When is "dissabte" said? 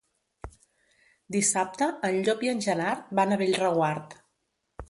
1.35-1.89